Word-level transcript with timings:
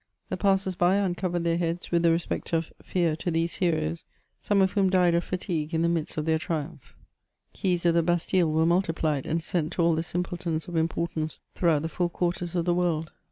The 0.29 0.35
passers<by 0.37 0.95
uncovered 0.95 1.43
their 1.43 1.59
heads 1.59 1.91
with 1.91 2.01
the 2.01 2.09
respect 2.09 2.53
of 2.53 2.73
fear 2.81 3.15
to 3.17 3.29
these 3.29 3.57
heroes, 3.57 4.03
some 4.41 4.59
of 4.59 4.71
whom 4.71 4.89
died 4.89 5.13
of 5.13 5.23
fatigue 5.23 5.75
in 5.75 5.83
the 5.83 5.87
midst 5.89 6.17
of 6.17 6.25
their 6.25 6.39
triumph. 6.39 6.95
Keys 7.53 7.85
of 7.85 7.93
the 7.93 8.01
Bastille 8.01 8.51
were 8.51 8.65
multi 8.65 8.93
plied, 8.93 9.27
and 9.27 9.43
sent 9.43 9.73
to 9.73 9.83
all 9.83 9.93
the 9.93 10.01
simpletons 10.01 10.67
of 10.67 10.75
importance 10.75 11.39
throughout 11.53 11.83
the 11.83 11.87
four 11.89 12.09
quarters 12.09 12.55
of 12.55 12.65
the 12.65 12.73
world. 12.73 13.11